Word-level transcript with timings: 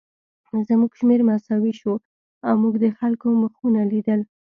زموږ 0.67 0.91
شمېر 0.99 1.21
مساوي 1.29 1.73
شو 1.81 1.93
او 2.47 2.53
موږ 2.61 2.73
د 2.83 2.85
خلکو 2.99 3.27
مخونه 3.41 3.81
لیدل 3.91 4.21